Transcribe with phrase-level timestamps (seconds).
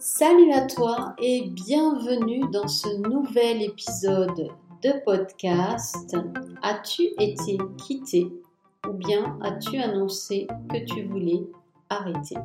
[0.00, 4.48] Salut à toi et bienvenue dans ce nouvel épisode
[4.80, 6.16] de podcast.
[6.62, 8.28] As-tu été quitté
[8.88, 11.42] ou bien as-tu annoncé que tu voulais
[11.90, 12.36] arrêter?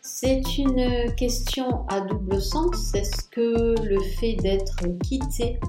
[0.00, 2.92] C'est une question à double sens.
[2.92, 5.60] Est-ce que le fait d'être quitté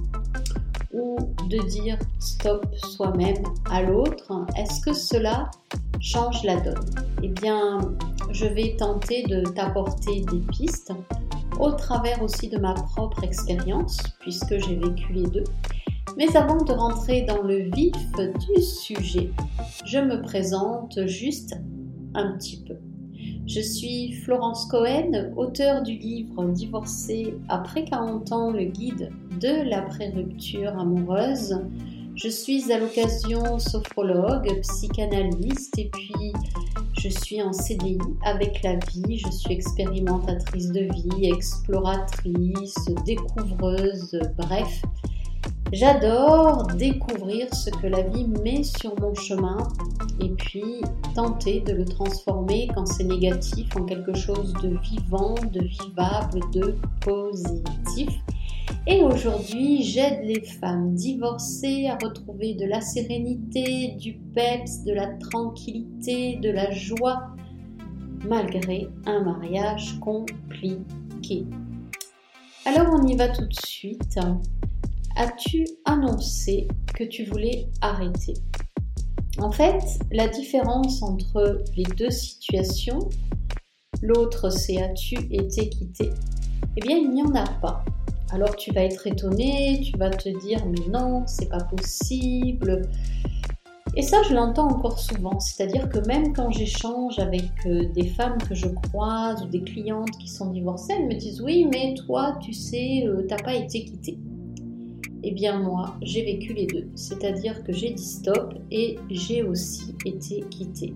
[0.92, 1.18] ou
[1.50, 5.52] de dire stop soi-même à l'autre, est-ce que cela
[6.00, 6.86] change la donne?
[7.22, 7.80] Eh bien,
[8.34, 10.92] je vais tenter de t'apporter des pistes
[11.60, 15.44] au travers aussi de ma propre expérience, puisque j'ai vécu les deux.
[16.18, 19.30] Mais avant de rentrer dans le vif du sujet,
[19.86, 21.56] je me présente juste
[22.16, 22.76] un petit peu.
[23.46, 30.78] Je suis Florence Cohen, auteure du livre Divorcée après 40 ans, le guide de l'après-rupture
[30.78, 31.56] amoureuse
[32.16, 36.32] je suis à l'occasion sophrologue, psychanalyste et puis
[37.04, 39.18] je suis en CDI avec la vie.
[39.18, 44.82] Je suis expérimentatrice de vie, exploratrice, découvreuse, bref.
[45.74, 49.58] J'adore découvrir ce que la vie met sur mon chemin
[50.22, 50.82] et puis
[51.14, 56.78] tenter de le transformer quand c'est négatif en quelque chose de vivant, de vivable, de
[57.02, 58.14] positif.
[58.86, 65.08] Et aujourd'hui, j'aide les femmes divorcées à retrouver de la sérénité, du peps, de la
[65.08, 67.34] tranquillité, de la joie,
[68.28, 71.46] malgré un mariage compliqué.
[72.66, 74.20] Alors on y va tout de suite.
[75.16, 78.34] As-tu annoncé que tu voulais arrêter?
[79.38, 83.08] En fait, la différence entre les deux situations,
[84.02, 86.10] l'autre c'est as-tu été quitté?
[86.76, 87.86] Eh bien, il n'y en a pas.
[88.34, 92.82] Alors tu vas être étonné, tu vas te dire mais non, c'est pas possible.
[93.96, 98.40] Et ça, je l'entends encore souvent, c'est-à-dire que même quand j'échange avec euh, des femmes
[98.40, 102.40] que je croise ou des clientes qui sont divorcées, elles me disent oui, mais toi,
[102.42, 104.18] tu sais, euh, t'as pas été quitté.
[105.22, 109.94] Eh bien moi, j'ai vécu les deux, c'est-à-dire que j'ai dit stop et j'ai aussi
[110.06, 110.96] été quittée.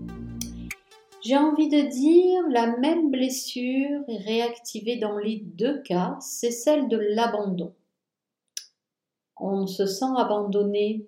[1.20, 6.96] J'ai envie de dire la même blessure réactivée dans les deux cas, c'est celle de
[6.96, 7.74] l'abandon.
[9.36, 11.06] On se sent abandonné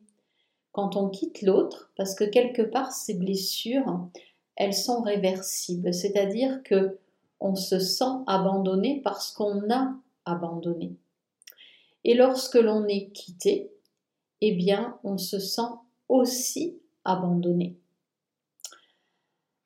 [0.73, 4.09] quand on quitte l'autre parce que quelque part ces blessures,
[4.57, 6.99] elles sont réversibles, c'est-à-dire que
[7.39, 9.95] on se sent abandonné parce qu'on a
[10.25, 10.93] abandonné.
[12.05, 13.71] Et lorsque l'on est quitté,
[14.41, 15.63] eh bien, on se sent
[16.09, 17.80] aussi abandonné.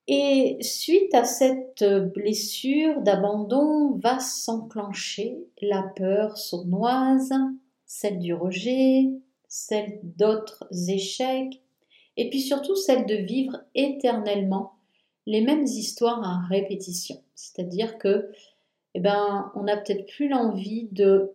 [0.07, 1.85] Et suite à cette
[2.15, 7.33] blessure d'abandon va s'enclencher la peur sournoise,
[7.87, 9.09] celle du rejet,
[9.49, 11.63] celle d'autres échecs,
[12.19, 14.75] et puis surtout celle de vivre éternellement
[15.27, 17.23] les mêmes histoires à répétition.
[17.35, 18.31] C'est-à-dire que,
[18.95, 21.33] eh ben, on n'a peut-être plus l'envie de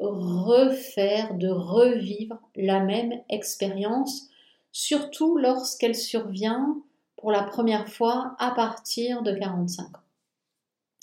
[0.00, 4.28] refaire, de revivre la même expérience,
[4.72, 6.82] surtout lorsqu'elle survient
[7.30, 10.00] la première fois à partir de 45 ans.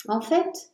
[0.07, 0.71] En fait,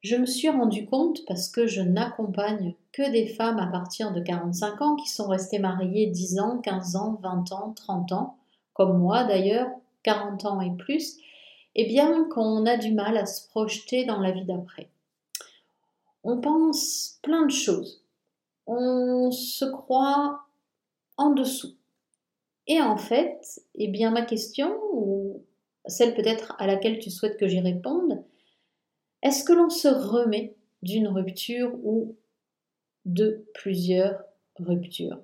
[0.00, 4.20] je me suis rendu compte, parce que je n'accompagne que des femmes à partir de
[4.20, 8.38] 45 ans qui sont restées mariées 10 ans, 15 ans, 20 ans, 30 ans,
[8.74, 9.68] comme moi d'ailleurs,
[10.04, 11.18] 40 ans et plus,
[11.74, 14.88] et eh bien qu'on a du mal à se projeter dans la vie d'après.
[16.24, 18.02] On pense plein de choses.
[18.66, 20.40] On se croit
[21.16, 21.77] en dessous.
[22.68, 25.42] Et en fait, eh bien, ma question, ou
[25.86, 28.22] celle peut-être à laquelle tu souhaites que j'y réponde,
[29.22, 32.14] est-ce que l'on se remet d'une rupture ou
[33.06, 34.22] de plusieurs
[34.56, 35.18] ruptures?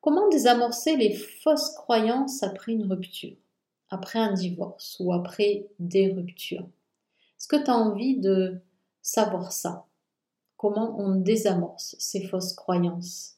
[0.00, 3.36] Comment désamorcer les fausses croyances après une rupture,
[3.90, 6.68] après un divorce ou après des ruptures?
[7.38, 8.60] Est-ce que tu as envie de
[9.02, 9.84] savoir ça?
[10.56, 13.36] Comment on désamorce ces fausses croyances?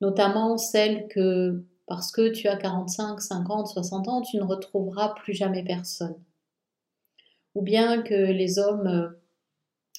[0.00, 5.34] Notamment celles que parce que tu as 45, 50, 60 ans, tu ne retrouveras plus
[5.34, 6.16] jamais personne.
[7.54, 9.08] Ou bien que les hommes euh,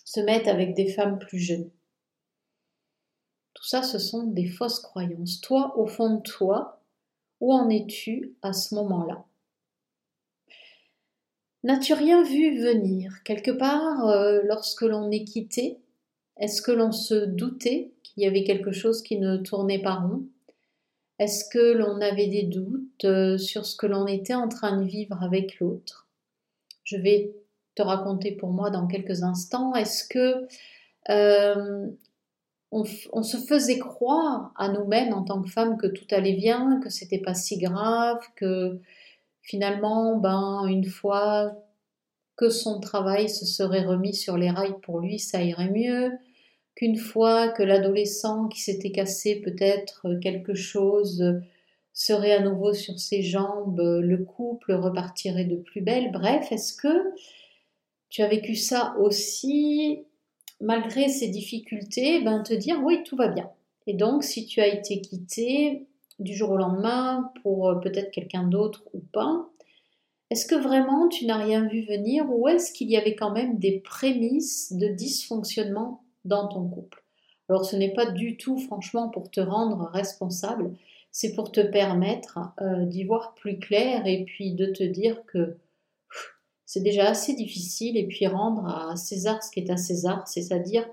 [0.04, 1.70] se mettent avec des femmes plus jeunes.
[3.54, 5.42] Tout ça, ce sont des fausses croyances.
[5.42, 6.82] Toi, au fond de toi,
[7.40, 9.26] où en es-tu à ce moment-là?
[11.64, 13.24] N'as-tu rien vu venir?
[13.24, 15.80] Quelque part, euh, lorsque l'on est quitté,
[16.38, 20.26] est-ce que l'on se doutait qu'il y avait quelque chose qui ne tournait pas rond?
[21.20, 24.86] Est-ce que l'on avait des doutes euh, sur ce que l'on était en train de
[24.86, 26.08] vivre avec l'autre?
[26.84, 27.34] Je vais
[27.76, 29.76] te raconter pour moi dans quelques instants.
[29.76, 30.48] Est-ce que
[31.10, 31.88] euh,
[32.72, 36.90] on, se faisait croire à nous-mêmes en tant que femmes que tout allait bien, que
[36.90, 38.80] c'était pas si grave, que
[39.42, 41.56] finalement, ben, une fois
[42.36, 46.12] que son travail se serait remis sur les rails pour lui, ça irait mieux,
[46.76, 51.42] qu'une fois que l'adolescent qui s'était cassé peut-être quelque chose
[51.94, 56.12] serait à nouveau sur ses jambes, le couple repartirait de plus belle.
[56.12, 57.14] Bref, est-ce que
[58.10, 60.04] tu as vécu ça aussi,
[60.62, 63.50] malgré ces difficultés, ben te dire oui, tout va bien.
[63.88, 65.88] Et donc, si tu as été quitté
[66.20, 69.50] du jour au lendemain pour euh, peut-être quelqu'un d'autre ou pas,
[70.32, 73.60] est-ce que vraiment tu n'as rien vu venir ou est-ce qu'il y avait quand même
[73.60, 77.04] des prémices de dysfonctionnement dans ton couple.
[77.50, 80.76] Alors ce n'est pas du tout franchement pour te rendre responsable,
[81.12, 85.58] c'est pour te permettre euh, d'y voir plus clair et puis de te dire que
[86.66, 90.88] c'est déjà assez difficile et puis rendre à César ce qui est à César, c'est-à-dire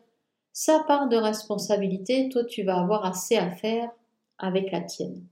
[0.52, 3.90] sa part de responsabilité, toi tu vas avoir assez à faire
[4.38, 5.25] avec la tienne.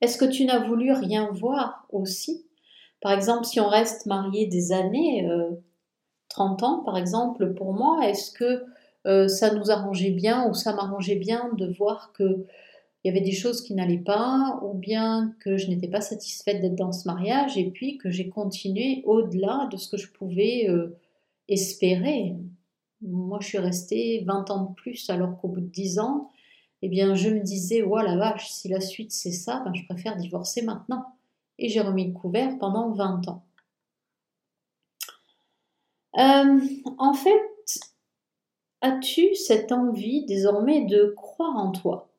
[0.00, 2.46] Est-ce que tu n'as voulu rien voir aussi?
[3.00, 5.28] Par exemple, si on reste marié des années,
[6.32, 8.64] 30 euh, ans par exemple, pour moi, est-ce que
[9.06, 12.46] euh, ça nous arrangeait bien ou ça m'arrangeait bien de voir que
[13.04, 16.60] il y avait des choses qui n'allaient pas, ou bien que je n'étais pas satisfaite
[16.60, 20.66] d'être dans ce mariage, et puis que j'ai continué au-delà de ce que je pouvais
[20.68, 20.96] euh,
[21.48, 22.36] espérer?
[23.00, 26.30] Moi, je suis restée 20 ans de plus, alors qu'au bout de 10 ans,
[26.82, 29.84] eh bien, je me disais, oh la vache, si la suite c'est ça, ben, je
[29.84, 31.06] préfère divorcer maintenant.
[31.58, 33.42] Et j'ai remis le couvert pendant 20 ans.
[36.18, 36.60] Euh,
[36.98, 37.40] en fait,
[38.80, 42.12] as-tu cette envie désormais de croire en toi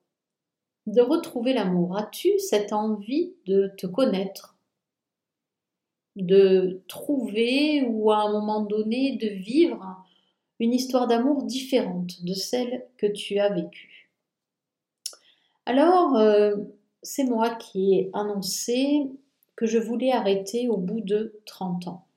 [0.87, 1.97] de retrouver l'amour?
[1.97, 4.57] As-tu cette envie de te connaître
[6.15, 10.03] De trouver ou à un moment donné de vivre
[10.59, 14.11] une histoire d'amour différente de celle que tu as vécue?
[15.65, 16.55] Alors, euh,
[17.01, 19.09] c'est moi qui ai annoncé
[19.55, 22.07] que je voulais arrêter au bout de 30 ans.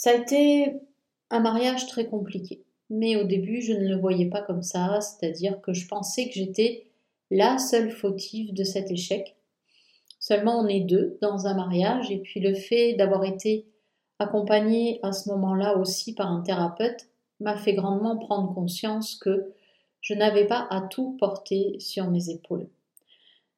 [0.00, 0.80] Ça a été
[1.28, 2.64] un mariage très compliqué.
[2.88, 6.32] Mais au début, je ne le voyais pas comme ça, c'est-à-dire que je pensais que
[6.32, 6.86] j'étais
[7.30, 9.36] la seule fautive de cet échec.
[10.18, 13.66] Seulement on est deux dans un mariage et puis le fait d'avoir été
[14.18, 19.52] accompagnée à ce moment-là aussi par un thérapeute m'a fait grandement prendre conscience que
[20.00, 22.70] je n'avais pas à tout porter sur mes épaules.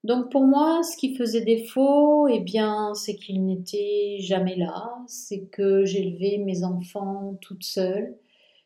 [0.05, 5.45] Donc pour moi, ce qui faisait défaut, eh bien, c'est qu'il n'était jamais là, c'est
[5.47, 8.17] que j'élevais mes enfants toute seule,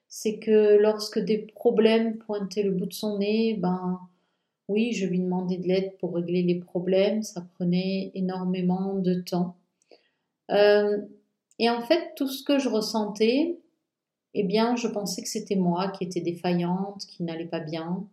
[0.09, 4.01] c'est que lorsque des problèmes pointaient le bout de son nez, ben
[4.69, 9.57] oui, je lui demandais de l'aide pour régler les problèmes, ça prenait énormément de temps.
[10.51, 10.99] Euh,
[11.59, 13.59] et en fait, tout ce que je ressentais,
[14.35, 18.07] eh bien, je pensais que c'était moi qui étais défaillante, qui n'allait pas bien.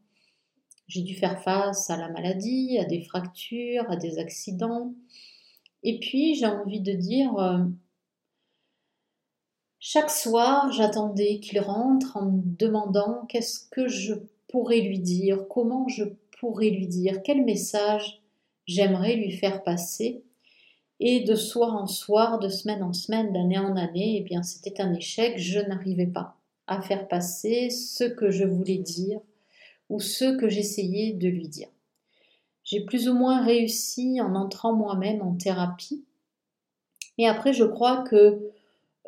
[0.88, 4.94] J'ai dû faire face à la maladie, à des fractures, à des accidents.
[5.84, 7.64] Et puis, j'ai envie de dire, euh,
[9.80, 14.14] chaque soir, j'attendais qu'il rentre en me demandant qu'est-ce que je
[14.48, 16.06] pourrais lui dire, comment je
[16.40, 18.22] pourrais lui dire, quel message
[18.66, 20.24] j'aimerais lui faire passer.
[21.00, 24.80] Et de soir en soir, de semaine en semaine, d'année en année, eh bien c'était
[24.80, 26.38] un échec, je n'arrivais pas
[26.68, 29.20] à faire passer ce que je voulais dire
[29.90, 31.70] ou ce que j'essayais de lui dire.
[32.64, 36.06] J'ai plus ou moins réussi en entrant moi-même en thérapie.
[37.18, 38.40] Et après, je crois que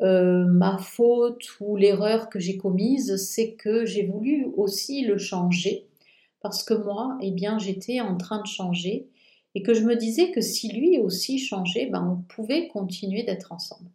[0.02, 5.86] euh, ma faute ou l'erreur que j'ai commise, c'est que j'ai voulu aussi le changer
[6.42, 9.08] parce que moi, eh bien, j'étais en train de changer
[9.54, 13.52] et que je me disais que si lui aussi changeait, ben, on pouvait continuer d'être
[13.52, 13.90] ensemble.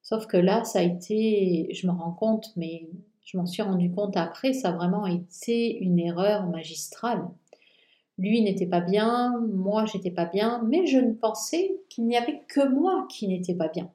[0.00, 2.88] Sauf que là, ça a été, je me rends compte, mais
[3.24, 7.24] je m'en suis rendu compte après, ça a vraiment été une erreur magistrale.
[8.18, 12.42] Lui n'était pas bien, moi j'étais pas bien, mais je ne pensais qu'il n'y avait
[12.48, 13.90] que moi qui n'était pas bien,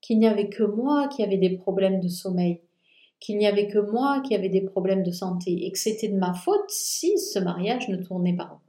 [0.00, 2.60] qu'il n'y avait que moi qui avait des problèmes de sommeil,
[3.20, 6.18] qu'il n'y avait que moi qui avait des problèmes de santé et que c'était de
[6.18, 8.60] ma faute si ce mariage ne tournait pas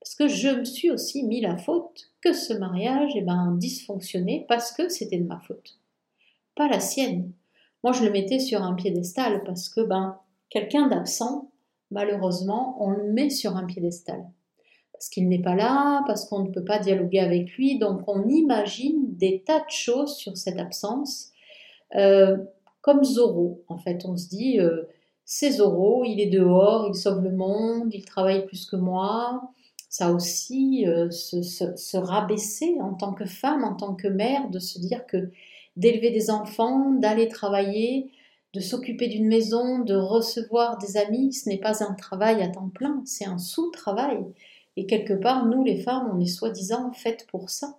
[0.00, 4.44] Parce que je me suis aussi mis la faute que ce mariage eh ben, dysfonctionnait
[4.48, 5.78] parce que c'était de ma faute,
[6.54, 7.32] pas la sienne.
[7.84, 10.18] Moi, je le mettais sur un piédestal parce que ben,
[10.50, 11.50] quelqu'un d'absent,
[11.90, 14.24] malheureusement, on le met sur un piédestal.
[14.92, 18.28] Parce qu'il n'est pas là, parce qu'on ne peut pas dialoguer avec lui, donc on
[18.28, 21.30] imagine des tas de choses sur cette absence.
[21.94, 22.36] Euh,
[22.80, 23.64] comme Zorro.
[23.68, 24.84] En fait, on se dit, euh,
[25.24, 29.42] c'est Zorro, il est dehors, il sauve le monde, il travaille plus que moi.
[29.88, 34.78] Ça aussi, euh, se, rabaisser en tant que femme, en tant que mère, de se
[34.78, 35.30] dire que
[35.78, 38.10] d'élever des enfants, d'aller travailler,
[38.52, 42.68] de s'occuper d'une maison, de recevoir des amis, ce n'est pas un travail à temps
[42.68, 44.18] plein, c'est un sous-travail.
[44.76, 47.78] Et quelque part, nous les femmes, on est soi-disant faites pour ça.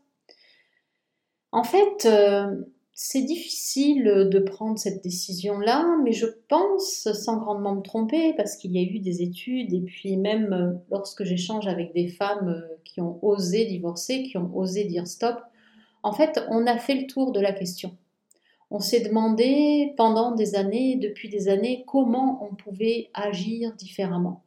[1.52, 2.56] En fait, euh,
[2.94, 8.76] c'est difficile de prendre cette décision-là, mais je pense, sans grandement me tromper, parce qu'il
[8.76, 12.76] y a eu des études, et puis même euh, lorsque j'échange avec des femmes euh,
[12.84, 15.40] qui ont osé divorcer, qui ont osé dire stop,
[16.04, 17.96] en fait, on a fait le tour de la question.
[18.72, 24.44] On s'est demandé pendant des années, depuis des années, comment on pouvait agir différemment.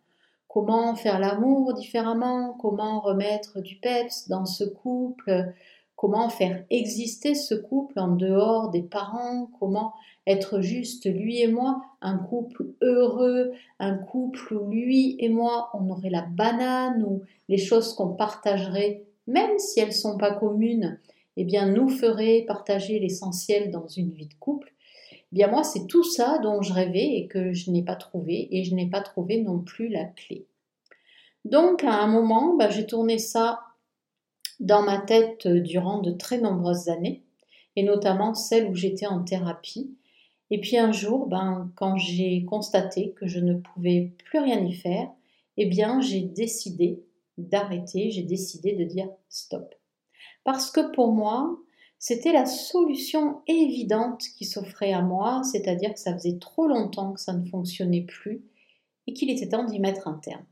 [0.48, 5.52] Comment faire l'amour différemment, comment remettre du peps dans ce couple,
[5.96, 9.92] comment faire exister ce couple en dehors des parents, comment
[10.26, 15.90] être juste lui et moi, un couple heureux, un couple où lui et moi on
[15.90, 20.98] aurait la banane ou les choses qu'on partagerait, même si elles sont pas communes,
[21.36, 24.72] eh bien nous ferait partager l'essentiel dans une vie de couple.
[25.12, 28.48] Eh bien moi c'est tout ça dont je rêvais et que je n'ai pas trouvé
[28.50, 30.46] et je n'ai pas trouvé non plus la clé.
[31.44, 33.60] Donc à un moment, bah, j'ai tourné ça
[34.60, 37.24] dans ma tête euh, durant de très nombreuses années,
[37.74, 39.96] et notamment celles où j'étais en thérapie.
[40.50, 44.72] Et puis un jour, ben, quand j'ai constaté que je ne pouvais plus rien y
[44.72, 45.08] faire,
[45.56, 47.02] eh bien j'ai décidé
[47.38, 49.74] d'arrêter, j'ai décidé de dire stop.
[50.44, 51.58] Parce que pour moi,
[51.98, 57.20] c'était la solution évidente qui s'offrait à moi, c'est-à-dire que ça faisait trop longtemps que
[57.20, 58.44] ça ne fonctionnait plus
[59.06, 60.44] et qu'il était temps d'y mettre un terme.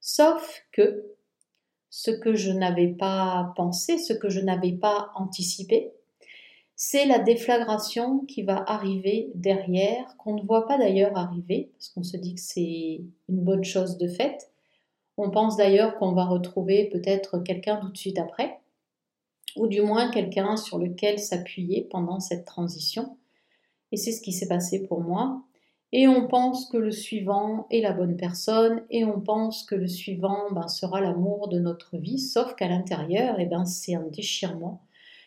[0.00, 1.04] Sauf que
[1.90, 5.92] ce que je n'avais pas pensé, ce que je n'avais pas anticipé,
[6.76, 12.02] c'est la déflagration qui va arriver derrière, qu'on ne voit pas d'ailleurs arriver, parce qu'on
[12.02, 14.50] se dit que c'est une bonne chose de fait.
[15.16, 18.58] On pense d'ailleurs qu'on va retrouver peut-être quelqu'un tout de suite après,
[19.56, 23.16] ou du moins quelqu'un sur lequel s'appuyer pendant cette transition.
[23.92, 25.44] Et c'est ce qui s'est passé pour moi
[25.96, 29.86] et on pense que le suivant est la bonne personne, et on pense que le
[29.86, 34.82] suivant ben, sera l'amour de notre vie, sauf qu'à l'intérieur, eh ben, c'est un déchirement.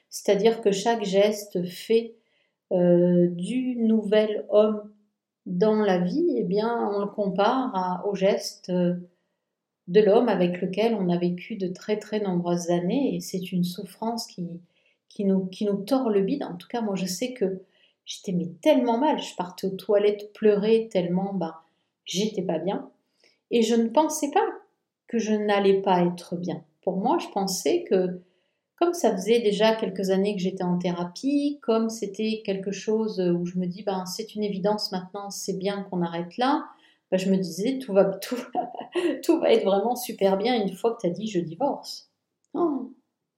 [0.09, 2.15] C'est-à-dire que chaque geste fait
[2.73, 4.91] euh, du nouvel homme
[5.45, 8.95] dans la vie, eh bien, on le compare au geste euh,
[9.87, 13.63] de l'homme avec lequel on a vécu de très très nombreuses années, et c'est une
[13.63, 14.45] souffrance qui,
[15.25, 16.43] nous, tord le bide.
[16.43, 17.61] En tout cas, moi, je sais que
[18.07, 21.61] J'étais tellement mal, je partais aux toilettes pleurer tellement bah,
[22.05, 22.89] j'étais pas bien.
[23.51, 24.47] Et je ne pensais pas
[25.07, 26.63] que je n'allais pas être bien.
[26.81, 28.21] Pour moi, je pensais que
[28.77, 33.45] comme ça faisait déjà quelques années que j'étais en thérapie, comme c'était quelque chose où
[33.45, 36.65] je me dis ben c'est une évidence maintenant, c'est bien qu'on arrête là,
[37.11, 38.37] ben, je me disais tout va tout,
[39.23, 42.09] tout va être vraiment super bien une fois que tu as dit je divorce.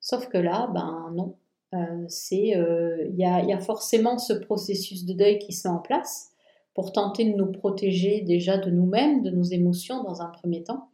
[0.01, 1.35] Sauf que là, ben non,
[1.73, 5.79] euh, c'est euh, il y, a, forcément ce processus de deuil qui se met en
[5.79, 6.31] place
[6.73, 10.89] pour tenter de nous protéger déjà de nous-mêmes, de nos émotions dans un premier temps,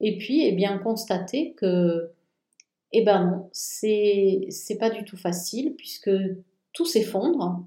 [0.00, 2.12] et puis eh bien constater que
[2.92, 6.10] eh ben non, c'est c'est pas du tout facile puisque
[6.72, 7.64] tout s'effondre.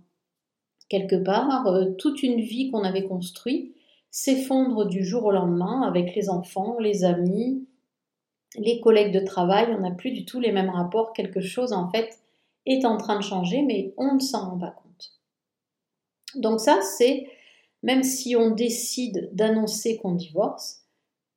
[0.89, 3.75] Quelque part, euh, toute une vie qu'on avait construite
[4.12, 7.68] s'effondre du jour au lendemain avec les enfants, les amis,
[8.56, 11.90] les collègues de travail, on n'a plus du tout les mêmes rapports, quelque chose en
[11.90, 12.18] fait
[12.66, 15.14] est en train de changer, mais on ne s'en rend pas compte.
[16.36, 17.28] Donc ça, c'est,
[17.84, 20.84] même si on décide d'annoncer qu'on divorce,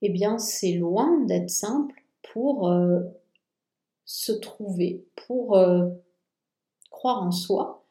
[0.02, 3.00] eh bien, c'est loin d'être simple pour euh,
[4.04, 5.88] se trouver, pour euh,
[6.90, 7.84] croire en soi,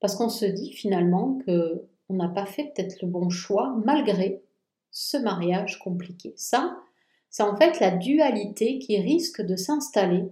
[0.00, 4.42] parce qu'on se dit finalement que on n'a pas fait peut-être le bon choix malgré
[4.90, 6.34] ce mariage compliqué.
[6.36, 6.76] Ça,
[7.30, 10.24] c'est en fait la dualité qui risque de s'installer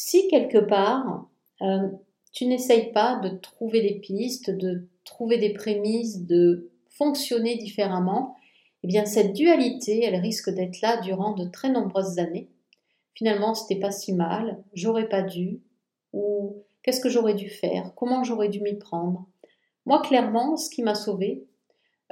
[0.00, 1.28] si quelque part
[1.60, 1.88] euh,
[2.32, 8.36] tu n'essayes pas de trouver des pistes, de trouver des prémices, de fonctionner différemment,
[8.84, 12.48] eh bien cette dualité, elle risque d'être là durant de très nombreuses années.
[13.14, 15.60] Finalement, c'était pas si mal, j'aurais pas dû,
[16.12, 19.26] ou qu'est-ce que j'aurais dû faire, comment j'aurais dû m'y prendre?
[19.88, 21.46] Moi, clairement, ce qui m'a sauvé,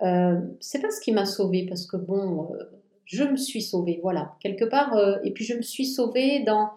[0.03, 2.65] euh, c'est pas ce qui m'a sauvé parce que bon, euh,
[3.05, 6.71] je me suis sauvée, voilà, quelque part, euh, et puis je me suis sauvée dans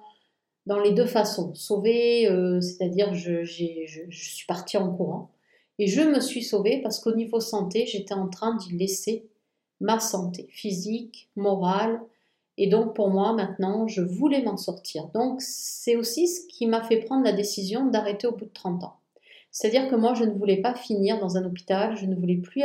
[0.66, 1.56] dans les deux façons.
[1.56, 5.32] Sauver, euh, c'est-à-dire je, je, suis partie en courant.
[5.78, 9.26] Et je me suis sauvée parce qu'au niveau santé, j'étais en train d'y laisser
[9.80, 12.02] ma santé physique, morale.
[12.58, 15.08] Et donc pour moi, maintenant, je voulais m'en sortir.
[15.14, 18.84] Donc c'est aussi ce qui m'a fait prendre la décision d'arrêter au bout de 30
[18.84, 18.99] ans.
[19.52, 22.64] C'est-à-dire que moi, je ne voulais pas finir dans un hôpital, je ne voulais plus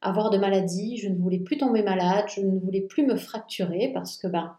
[0.00, 3.90] avoir de maladie, je ne voulais plus tomber malade, je ne voulais plus me fracturer
[3.92, 4.56] parce que ben,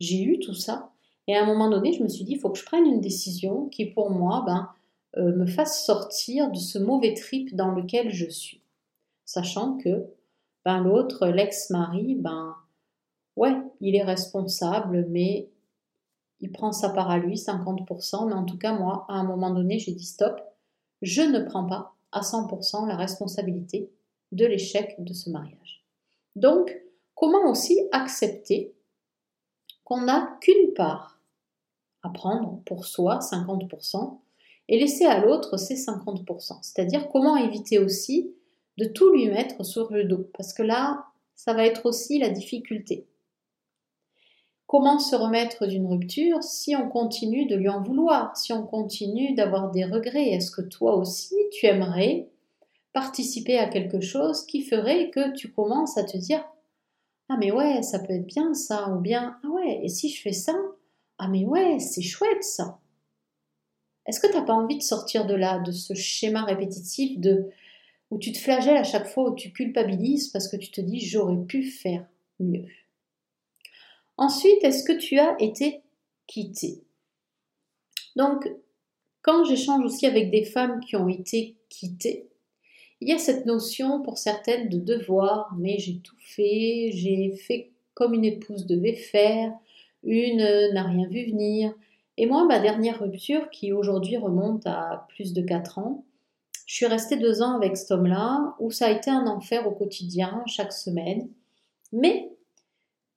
[0.00, 0.90] j'ai eu tout ça.
[1.26, 3.00] Et à un moment donné, je me suis dit, il faut que je prenne une
[3.00, 4.68] décision qui, pour moi, ben,
[5.16, 8.60] euh, me fasse sortir de ce mauvais trip dans lequel je suis.
[9.24, 10.06] Sachant que
[10.64, 12.54] ben, l'autre, l'ex-mari, ben,
[13.36, 15.48] ouais, il est responsable, mais
[16.40, 19.50] il prend sa part à lui, 50%, mais en tout cas, moi, à un moment
[19.50, 20.40] donné, j'ai dit stop,
[21.04, 23.90] je ne prends pas à 100% la responsabilité
[24.32, 25.84] de l'échec de ce mariage.
[26.36, 26.76] Donc,
[27.14, 28.74] comment aussi accepter
[29.84, 31.20] qu'on n'a qu'une part
[32.02, 34.18] à prendre pour soi, 50%,
[34.68, 36.58] et laisser à l'autre ses 50%.
[36.62, 38.32] C'est-à-dire comment éviter aussi
[38.78, 42.30] de tout lui mettre sur le dos, parce que là, ça va être aussi la
[42.30, 43.06] difficulté.
[44.76, 49.32] Comment se remettre d'une rupture si on continue de lui en vouloir, si on continue
[49.32, 50.30] d'avoir des regrets?
[50.30, 52.26] Est-ce que toi aussi, tu aimerais
[52.92, 56.44] participer à quelque chose qui ferait que tu commences à te dire
[57.28, 60.20] Ah mais ouais, ça peut être bien ça, ou bien Ah ouais, et si je
[60.20, 60.56] fais ça?
[61.18, 62.80] Ah mais ouais, c'est chouette ça.
[64.08, 67.48] Est-ce que tu n'as pas envie de sortir de là, de ce schéma répétitif de
[68.10, 70.98] où tu te flagelles à chaque fois, où tu culpabilises parce que tu te dis
[70.98, 72.04] j'aurais pu faire
[72.40, 72.66] mieux.
[74.16, 75.82] Ensuite, est-ce que tu as été
[76.26, 76.82] quitté?
[78.16, 78.48] Donc,
[79.22, 82.28] quand j'échange aussi avec des femmes qui ont été quittées,
[83.00, 87.70] il y a cette notion pour certaines de devoir, mais j'ai tout fait, j'ai fait
[87.94, 89.52] comme une épouse devait faire,
[90.02, 91.74] une n'a rien vu venir.
[92.16, 96.04] Et moi, ma dernière rupture, qui aujourd'hui remonte à plus de 4 ans,
[96.66, 99.72] je suis restée deux ans avec cet homme-là, où ça a été un enfer au
[99.72, 101.28] quotidien, chaque semaine.
[101.92, 102.30] Mais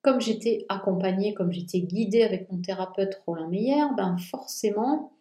[0.08, 5.12] comme j'étais accompagnée, comme j'étais guidée avec mon thérapeute Roland Meyer, ben forcément,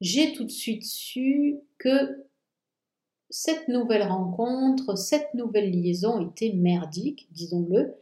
[0.00, 2.26] j'ai tout de suite su que
[3.30, 7.94] cette nouvelle rencontre, cette nouvelle liaison était merdique, disons-le.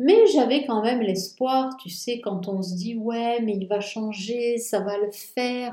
[0.00, 3.78] Mais j'avais quand même l'espoir, tu sais, quand on se dit ouais, mais il va
[3.78, 5.72] changer, ça va le faire,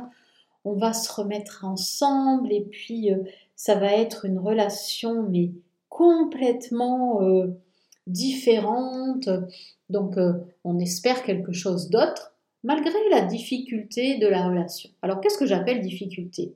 [0.63, 3.24] on va se remettre ensemble et puis euh,
[3.55, 5.50] ça va être une relation mais
[5.89, 7.48] complètement euh,
[8.05, 9.27] différente.
[9.93, 10.33] Donc euh,
[10.63, 12.33] on espère quelque chose d'autre
[12.63, 14.89] malgré la difficulté de la relation.
[15.01, 16.55] Alors qu'est-ce que j'appelle difficulté?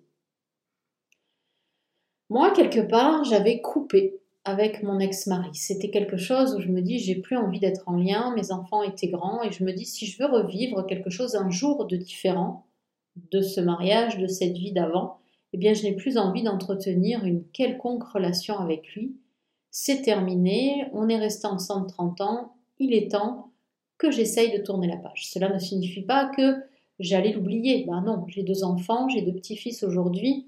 [2.29, 5.49] Moi, quelque part, j'avais coupé avec mon ex-mari.
[5.53, 8.83] C'était quelque chose où je me dis, j'ai plus envie d'être en lien, mes enfants
[8.83, 11.95] étaient grands, et je me dis, si je veux revivre quelque chose un jour de
[11.95, 12.65] différent
[13.31, 15.19] de ce mariage, de cette vie d'avant,
[15.53, 19.17] eh bien je n'ai plus envie d'entretenir une quelconque relation avec lui.
[19.71, 23.51] C'est terminé, on est resté ensemble 30 ans, il est temps
[23.97, 25.29] que j'essaye de tourner la page.
[25.29, 26.55] Cela ne signifie pas que
[26.99, 27.85] j'allais l'oublier.
[27.87, 30.47] Ben non, j'ai deux enfants, j'ai deux petits-fils aujourd'hui,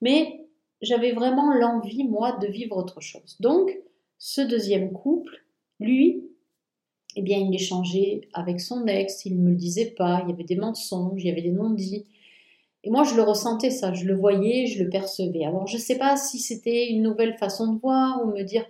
[0.00, 0.46] mais
[0.82, 3.36] j'avais vraiment l'envie, moi, de vivre autre chose.
[3.40, 3.76] Donc,
[4.18, 5.44] ce deuxième couple,
[5.78, 6.24] lui,
[7.16, 10.32] eh bien, il échangeait avec son ex, il ne me le disait pas, il y
[10.32, 12.06] avait des mensonges, il y avait des non-dits.
[12.82, 15.44] Et moi, je le ressentais ça, je le voyais, je le percevais.
[15.44, 18.64] Alors, je ne sais pas si c'était une nouvelle façon de voir ou me dire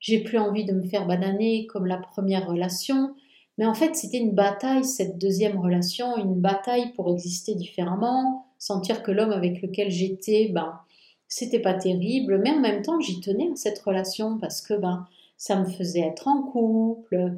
[0.00, 3.14] j'ai plus envie de me faire bananer comme la première relation.
[3.58, 9.02] Mais en fait, c'était une bataille, cette deuxième relation, une bataille pour exister différemment, sentir
[9.02, 10.80] que l'homme avec lequel j'étais, ben,
[11.28, 15.06] c'était pas terrible, mais en même temps, j'y tenais à cette relation parce que, ben,
[15.36, 17.32] ça me faisait être en couple,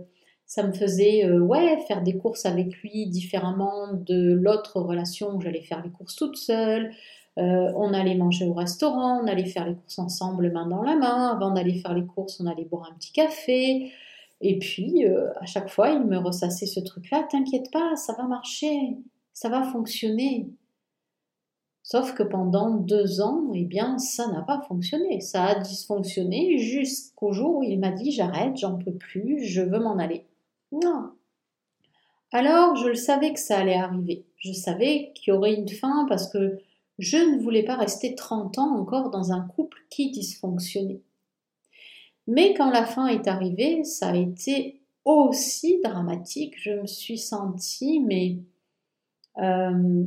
[0.46, 5.40] ça me faisait euh, ouais faire des courses avec lui différemment de l'autre relation où
[5.40, 6.92] j'allais faire les courses toute seule.
[7.38, 10.97] Euh, on allait manger au restaurant, on allait faire les courses ensemble main dans la
[10.97, 11.29] main.
[11.29, 13.92] Avant d'aller faire les courses, on allait boire un petit café.
[14.40, 17.27] Et puis, euh, à chaque fois, il me ressassait ce truc-là.
[17.31, 18.97] T'inquiète pas, ça va marcher,
[19.33, 20.51] ça va fonctionner.
[21.85, 25.21] Sauf que pendant deux ans, eh bien, ça n'a pas fonctionné.
[25.21, 29.81] Ça a dysfonctionné jusqu'au jour où il m'a dit j'arrête, j'en peux plus, je veux
[29.81, 30.27] m'en aller.
[30.71, 31.11] Non.
[32.31, 34.25] Alors, je le savais que ça allait arriver.
[34.37, 36.59] Je savais qu'il y aurait une fin parce que
[37.03, 41.03] je ne voulais pas rester 30 ans encore dans un couple qui dysfonctionnait.
[42.29, 46.55] Mais quand la fin est arrivée, ça a été aussi dramatique.
[46.57, 48.38] Je me suis sentie, mais
[49.38, 50.05] euh,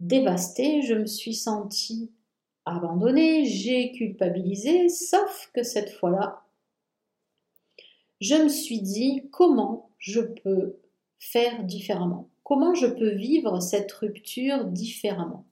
[0.00, 0.82] dévastée.
[0.82, 2.10] Je me suis sentie
[2.64, 3.44] abandonnée.
[3.44, 6.42] J'ai culpabilisé, sauf que cette fois-là,
[8.20, 10.80] je me suis dit comment je peux
[11.20, 12.28] faire différemment?
[12.42, 15.46] Comment je peux vivre cette rupture différemment?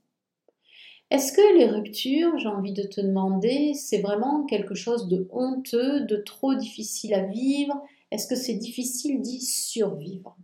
[1.13, 6.07] Est-ce que les ruptures, j'ai envie de te demander, c'est vraiment quelque chose de honteux,
[6.07, 7.75] de trop difficile à vivre?
[8.11, 10.35] Est-ce que c'est difficile d'y survivre?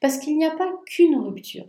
[0.00, 1.68] Parce qu'il n'y a pas qu'une rupture.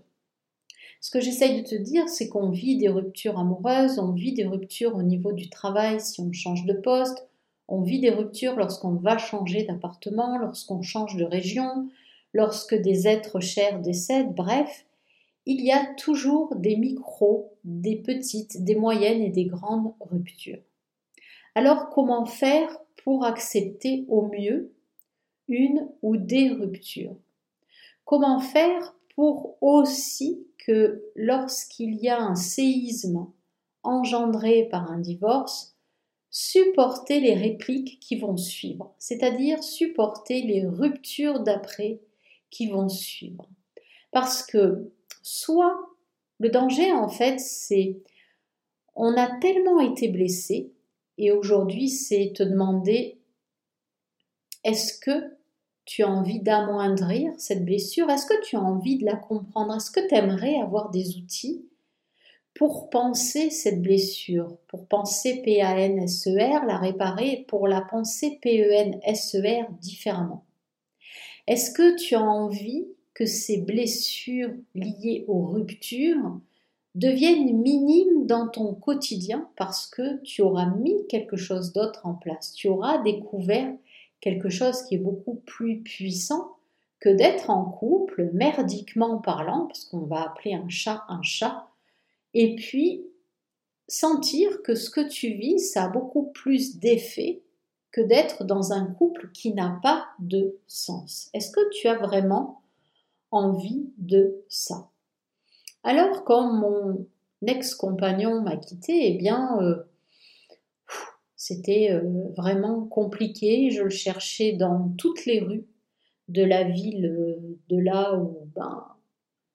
[1.02, 4.48] Ce que j'essaye de te dire, c'est qu'on vit des ruptures amoureuses, on vit des
[4.48, 7.28] ruptures au niveau du travail si on change de poste,
[7.68, 11.90] on vit des ruptures lorsqu'on va changer d'appartement, lorsqu'on change de région,
[12.34, 14.85] lorsque des êtres chers décèdent, bref,
[15.46, 20.62] il y a toujours des micros, des petites, des moyennes et des grandes ruptures.
[21.54, 24.74] Alors comment faire pour accepter au mieux
[25.48, 27.16] une ou des ruptures?
[28.04, 33.28] Comment faire pour aussi que lorsqu'il y a un séisme
[33.84, 35.76] engendré par un divorce,
[36.32, 42.02] supporter les répliques qui vont suivre, c'est-à-dire supporter les ruptures d'après
[42.50, 43.48] qui vont suivre?
[44.12, 44.92] Parce que
[45.26, 45.76] soit
[46.40, 47.98] le danger en fait c'est
[48.96, 50.72] on a tellement été blessé
[51.18, 53.18] et aujourd'hui c'est te demander
[54.64, 55.36] est-ce que
[55.86, 58.10] tu as envie d'amoindrir cette blessure?
[58.10, 59.76] Est-ce que tu as envie de la comprendre?
[59.76, 61.66] Est-ce que tu aimerais avoir des outils
[62.56, 70.46] pour penser cette blessure, pour penser P-A-N-S-E-R, la réparer, pour la penser P-E-N-S-E-R différemment.
[71.48, 76.40] Est-ce que tu as envie que ces blessures liées aux ruptures
[76.94, 82.54] deviennent minimes dans ton quotidien parce que tu auras mis quelque chose d'autre en place,
[82.54, 83.74] tu auras découvert
[84.22, 86.52] quelque chose qui est beaucoup plus puissant
[87.00, 91.68] que d'être en couple, merdiquement parlant, parce qu'on va appeler un chat un chat,
[92.34, 93.06] et puis
[93.88, 97.42] sentir que ce que tu vis, ça a beaucoup plus d'effet
[97.92, 101.30] que d'être dans un couple qui n'a pas de sens.
[101.34, 102.62] Est-ce que tu as vraiment
[103.36, 104.90] envie de ça
[105.84, 107.06] Alors, quand mon
[107.46, 109.84] ex-compagnon m'a quitté, eh bien, euh,
[111.36, 113.70] c'était euh, vraiment compliqué.
[113.72, 115.68] Je le cherchais dans toutes les rues
[116.30, 118.86] de la ville, euh, de là où ben,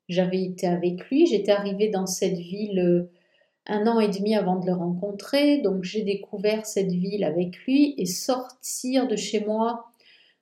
[0.08, 1.26] j'avais été avec lui.
[1.26, 3.08] J'étais arrivée dans cette ville
[3.66, 7.94] un an et demi avant de le rencontrer, donc j'ai découvert cette ville avec lui
[7.98, 9.89] et sortir de chez moi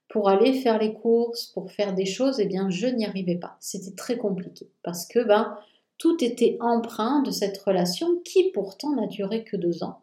[0.08, 3.56] pour aller faire les courses, pour faire des choses, eh bien je n'y arrivais pas.
[3.60, 5.56] C'était très compliqué parce que ben
[5.98, 10.00] tout était empreint de cette relation qui pourtant n'a duré que deux ans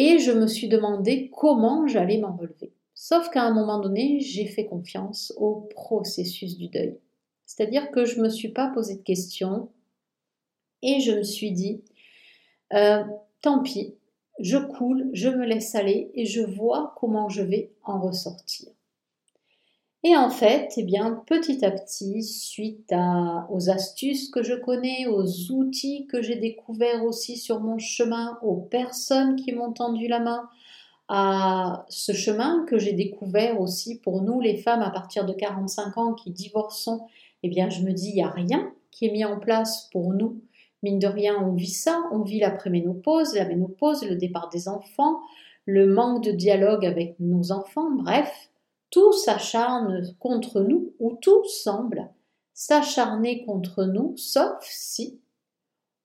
[0.00, 2.72] et je me suis demandé comment j'allais m'en relever.
[2.94, 6.96] Sauf qu'à un moment donné, j'ai fait confiance au processus du deuil.
[7.46, 9.70] C'est-à-dire que je ne me suis pas posé de questions
[10.82, 11.82] et je me suis dit,
[12.74, 13.02] euh,
[13.42, 13.96] tant pis,
[14.38, 18.68] je coule, je me laisse aller et je vois comment je vais en ressortir.
[20.08, 20.86] Et en fait, eh
[21.26, 22.94] petit à petit, suite
[23.50, 28.56] aux astuces que je connais, aux outils que j'ai découverts aussi sur mon chemin, aux
[28.56, 30.48] personnes qui m'ont tendu la main,
[31.08, 35.98] à ce chemin que j'ai découvert aussi pour nous les femmes à partir de 45
[35.98, 37.02] ans qui divorçons,
[37.42, 40.14] eh bien, je me dis, il n'y a rien qui est mis en place pour
[40.14, 40.40] nous.
[40.82, 44.68] Mine de rien, on vit ça, on vit la préménopause, la ménopause, le départ des
[44.68, 45.20] enfants,
[45.66, 48.48] le manque de dialogue avec nos enfants, bref,
[48.90, 52.08] tout s'acharne contre nous, ou tout semble
[52.54, 55.20] s'acharner contre nous, sauf si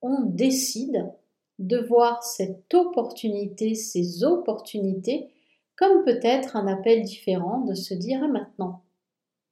[0.02, 1.10] on décide
[1.58, 5.30] de voir cette opportunité, ces opportunités,
[5.76, 8.82] comme peut-être un appel différent de se dire ah, maintenant,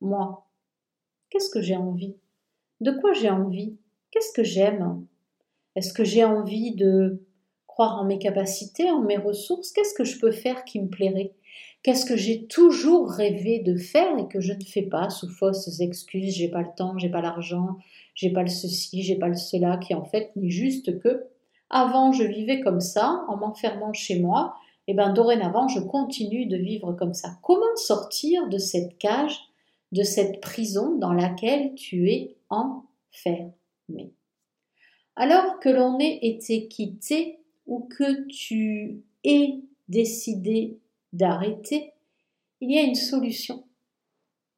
[0.01, 0.47] moi,
[1.31, 2.17] qu'est-ce que j'ai envie?
[2.81, 3.77] De quoi j'ai envie?
[4.11, 5.07] Qu'est-ce que j'aime?
[5.75, 7.25] Est-ce que j'ai envie de
[7.67, 9.73] croire en mes capacités, en mes ressources?
[9.73, 11.35] Qu'est-ce que je peux faire qui me plairait?
[11.83, 15.81] Qu'est-ce que j'ai toujours rêvé de faire et que je ne fais pas sous fausses
[15.81, 17.77] excuses J'ai pas le temps, j'ai pas l'argent,
[18.15, 21.25] j'ai pas le ceci, j'ai pas le cela, qui en fait n'est juste que
[21.71, 24.55] avant je vivais comme ça en m'enfermant chez moi,
[24.87, 27.39] et ben dorénavant je continue de vivre comme ça.
[27.43, 29.41] Comment sortir de cette cage,
[29.91, 34.13] de cette prison dans laquelle tu es enfermé?
[35.17, 40.79] Alors que l'on ait été quitté ou que tu aies décidé
[41.13, 41.93] d'arrêter,
[42.61, 43.65] il y a une solution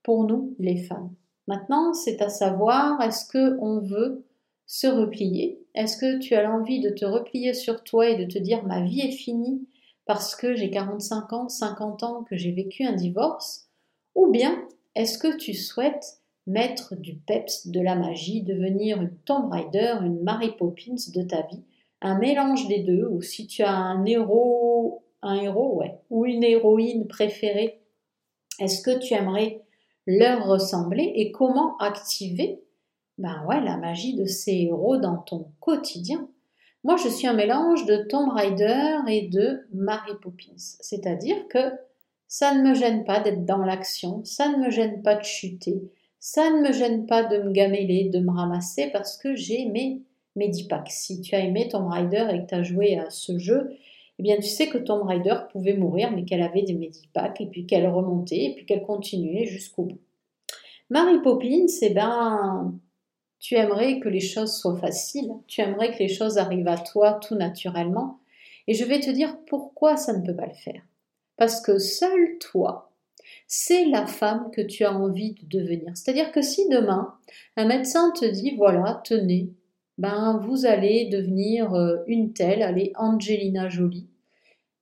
[0.02, 1.14] pour nous les femmes.
[1.46, 4.24] Maintenant, c'est à savoir est-ce que on veut
[4.66, 5.60] se replier?
[5.74, 8.82] Est-ce que tu as l'envie de te replier sur toi et de te dire ma
[8.82, 9.66] vie est finie
[10.06, 13.68] parce que j'ai 45 ans, 50 ans, que j'ai vécu un divorce?
[14.14, 19.50] Ou bien est-ce que tu souhaites mettre du peps, de la magie, devenir une Tomb
[19.50, 21.62] Raider, une Mary Poppins de ta vie,
[22.00, 27.80] un mélange des deux, ou si tu as un héros héros, ou une héroïne préférée,
[28.60, 29.62] est-ce que tu aimerais
[30.06, 32.60] leur ressembler et comment activer
[33.16, 36.28] ben ouais, la magie de ces héros dans ton quotidien?
[36.82, 40.52] Moi, je suis un mélange de Tomb Raider et de Mary Poppins.
[40.56, 41.72] C'est-à-dire que
[42.28, 45.90] ça ne me gêne pas d'être dans l'action, ça ne me gêne pas de chuter,
[46.20, 50.02] ça ne me gêne pas de me gameler, de me ramasser parce que j'ai mes,
[50.36, 50.90] mes 10 packs.
[50.90, 53.70] Si tu as aimé Tomb Raider et que tu as joué à ce jeu,
[54.18, 57.46] eh bien tu sais que Tomb Raider pouvait mourir, mais qu'elle avait des Medipacks, et
[57.46, 60.00] puis qu'elle remontait, et puis qu'elle continuait jusqu'au bout.
[60.90, 62.78] Mary Poppins, eh ben,
[63.40, 67.14] tu aimerais que les choses soient faciles, tu aimerais que les choses arrivent à toi
[67.14, 68.20] tout naturellement,
[68.66, 70.82] et je vais te dire pourquoi ça ne peut pas le faire.
[71.36, 72.92] Parce que seul toi,
[73.46, 75.96] c'est la femme que tu as envie de devenir.
[75.96, 77.14] C'est-à-dire que si demain,
[77.56, 79.50] un médecin te dit, voilà, tenez,
[79.98, 84.08] ben vous allez devenir euh, une telle, allez, Angelina Jolie,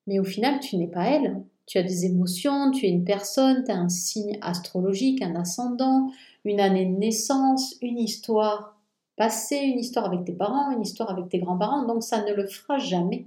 [0.06, 1.42] mais au final, tu n'es pas elle.
[1.66, 6.10] Tu as des émotions, tu es une personne, tu as un signe astrologique, un ascendant,
[6.44, 8.76] une année de naissance, une histoire
[9.16, 12.46] passée, une histoire avec tes parents, une histoire avec tes grands-parents, donc ça ne le
[12.46, 13.26] fera jamais.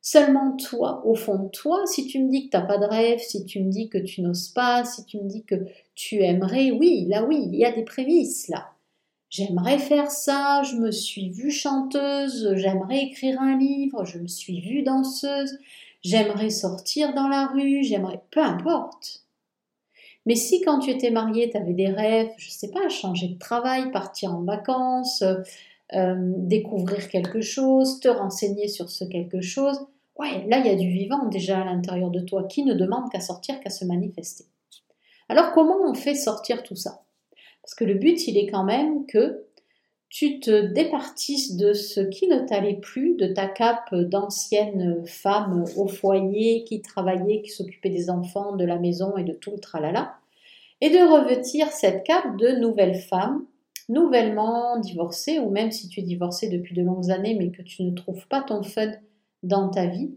[0.00, 2.86] Seulement toi, au fond de toi, si tu me dis que tu n'as pas de
[2.86, 5.54] rêve, si tu me dis que tu n'oses pas, si tu me dis que
[5.94, 8.71] tu aimerais, oui, là oui, il y a des prémices là.
[9.32, 14.60] J'aimerais faire ça, je me suis vue chanteuse, j'aimerais écrire un livre, je me suis
[14.60, 15.58] vue danseuse,
[16.02, 19.24] j'aimerais sortir dans la rue, j'aimerais, peu importe.
[20.26, 23.28] Mais si quand tu étais mariée, tu avais des rêves, je ne sais pas, changer
[23.28, 25.24] de travail, partir en vacances,
[25.94, 29.80] euh, découvrir quelque chose, te renseigner sur ce quelque chose,
[30.18, 33.10] ouais, là il y a du vivant déjà à l'intérieur de toi qui ne demande
[33.10, 34.44] qu'à sortir, qu'à se manifester.
[35.30, 37.02] Alors comment on fait sortir tout ça?
[37.62, 39.44] Parce que le but il est quand même que
[40.08, 45.88] tu te départisses de ce qui ne t'allait plus, de ta cape d'ancienne femme au
[45.88, 50.14] foyer qui travaillait, qui s'occupait des enfants, de la maison et de tout le tralala,
[50.82, 53.46] et de revêtir cette cape de nouvelle femme,
[53.88, 57.82] nouvellement divorcée, ou même si tu es divorcée depuis de longues années mais que tu
[57.82, 58.92] ne trouves pas ton fun
[59.42, 60.10] dans ta vie,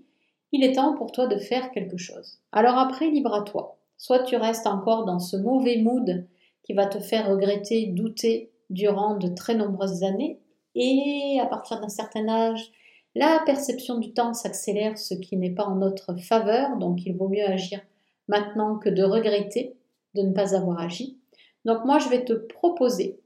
[0.51, 2.39] il est temps pour toi de faire quelque chose.
[2.51, 3.77] Alors après, libre à toi.
[3.97, 6.25] Soit tu restes encore dans ce mauvais mood
[6.65, 10.41] qui va te faire regretter, douter durant de très nombreuses années,
[10.73, 12.71] et à partir d'un certain âge,
[13.15, 17.29] la perception du temps s'accélère, ce qui n'est pas en notre faveur, donc il vaut
[17.29, 17.79] mieux agir
[18.27, 19.77] maintenant que de regretter
[20.15, 21.17] de ne pas avoir agi.
[21.63, 23.19] Donc moi, je vais te proposer,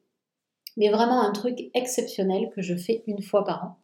[0.78, 3.78] mais vraiment un truc exceptionnel que je fais une fois par an,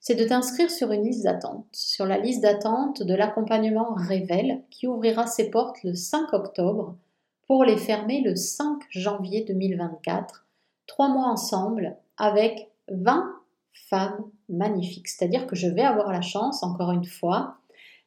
[0.00, 4.86] c'est de t'inscrire sur une liste d'attente, sur la liste d'attente de l'accompagnement Révèle qui
[4.86, 6.96] ouvrira ses portes le 5 octobre
[7.46, 10.46] pour les fermer le 5 janvier 2024.
[10.86, 13.32] Trois mois ensemble avec 20
[13.72, 15.08] femmes magnifiques.
[15.08, 17.56] C'est-à-dire que je vais avoir la chance, encore une fois,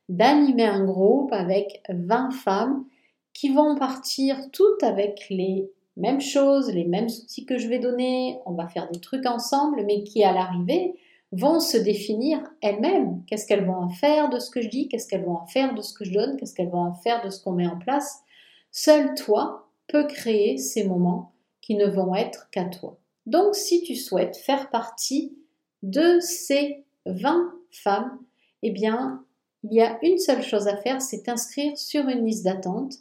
[0.09, 2.85] d'animer un groupe avec 20 femmes
[3.33, 8.39] qui vont partir toutes avec les mêmes choses, les mêmes outils que je vais donner.
[8.45, 10.95] On va faire des trucs ensemble, mais qui à l'arrivée
[11.31, 13.21] vont se définir elles-mêmes.
[13.27, 14.87] Qu'est-ce qu'elles vont en faire de ce que je dis?
[14.87, 16.37] Qu'est-ce qu'elles vont en faire de ce que je donne?
[16.37, 18.23] Qu'est-ce qu'elles vont en faire de ce qu'on met en place?
[18.71, 22.99] Seul toi peux créer ces moments qui ne vont être qu'à toi.
[23.25, 25.37] Donc si tu souhaites faire partie
[25.83, 28.19] de ces 20 femmes,
[28.63, 29.25] eh bien,
[29.63, 32.93] il y a une seule chose à faire, c'est t'inscrire sur une liste d'attente,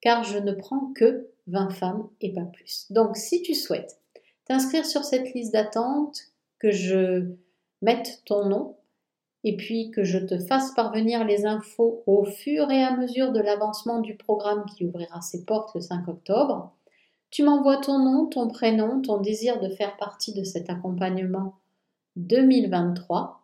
[0.00, 2.86] car je ne prends que 20 femmes et pas plus.
[2.90, 3.98] Donc si tu souhaites
[4.44, 6.20] t'inscrire sur cette liste d'attente,
[6.58, 7.32] que je
[7.80, 8.76] mette ton nom
[9.44, 13.40] et puis que je te fasse parvenir les infos au fur et à mesure de
[13.40, 16.72] l'avancement du programme qui ouvrira ses portes le 5 octobre.
[17.30, 21.54] Tu m'envoies ton nom, ton prénom, ton désir de faire partie de cet accompagnement
[22.16, 23.40] 2023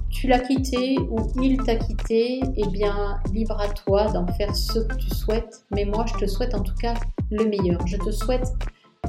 [0.09, 4.79] Tu l'as quitté ou il t'a quitté, eh bien, libre à toi d'en faire ce
[4.79, 5.63] que tu souhaites.
[5.71, 6.95] Mais moi, je te souhaite en tout cas
[7.31, 7.79] le meilleur.
[7.87, 8.51] Je te souhaite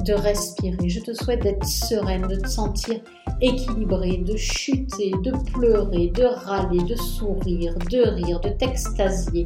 [0.05, 0.87] de respirer.
[0.87, 3.01] Je te souhaite d'être sereine, de te sentir
[3.41, 9.43] équilibrée, de chuter, de pleurer, de râler, de sourire, de rire, de t'extasier,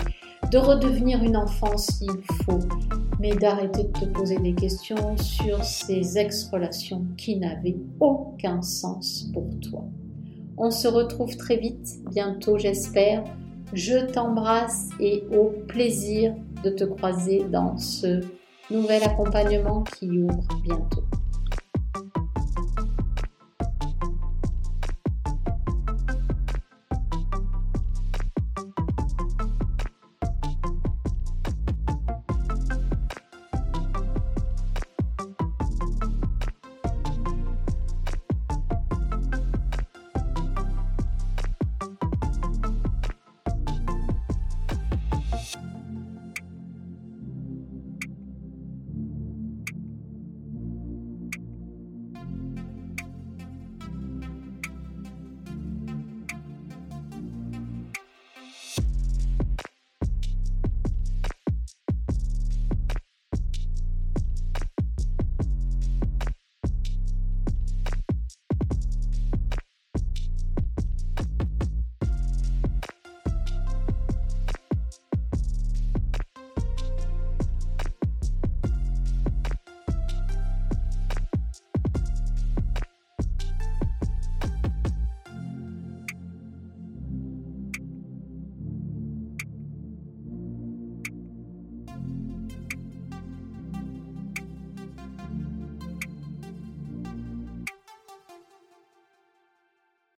[0.51, 2.11] de redevenir une enfant s'il
[2.43, 2.59] faut,
[3.19, 9.47] mais d'arrêter de te poser des questions sur ces ex-relations qui n'avaient aucun sens pour
[9.59, 9.83] toi.
[10.57, 13.23] On se retrouve très vite, bientôt j'espère.
[13.73, 18.21] Je t'embrasse et au plaisir de te croiser dans ce
[18.69, 21.03] nouvel accompagnement qui ouvre bientôt.